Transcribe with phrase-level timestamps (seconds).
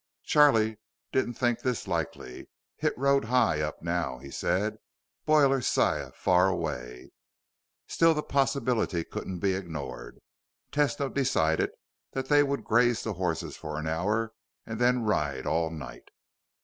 [0.23, 0.79] Charlie
[1.11, 2.49] didn't think this likely.
[2.75, 4.77] "Hit road high up now," he said.
[5.27, 6.11] "Boiler siah.
[6.13, 7.11] Far away."
[7.85, 10.19] Still, the possibility couldn't be ignored.
[10.71, 11.69] Tesno decided
[12.13, 14.33] that they would graze the horses for an hour
[14.65, 16.09] and then ride all night.